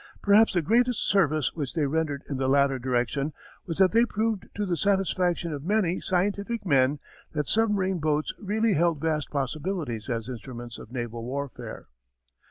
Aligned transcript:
Perhaps 0.23 0.53
the 0.53 0.63
greatest 0.63 0.99
service 1.07 1.53
which 1.53 1.75
they 1.75 1.85
rendered 1.85 2.23
in 2.27 2.37
the 2.37 2.47
latter 2.49 2.79
direction 2.79 3.33
was 3.67 3.77
that 3.77 3.91
they 3.91 4.03
proved 4.03 4.47
to 4.55 4.65
the 4.65 4.75
satisfaction 4.75 5.53
of 5.53 5.63
many 5.63 5.99
scientific 6.01 6.65
men 6.65 6.97
that 7.33 7.47
submarine 7.47 7.99
boats 7.99 8.33
really 8.39 8.73
held 8.73 8.99
vast 8.99 9.29
possibilities 9.29 10.09
as 10.09 10.27
instruments 10.27 10.79
of 10.79 10.91
naval 10.91 11.23
warfare. 11.23 11.85